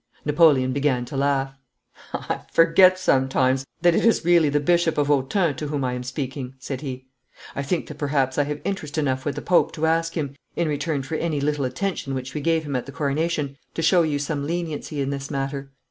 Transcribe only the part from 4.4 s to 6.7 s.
the Bishop of Autun to whom I am speaking,'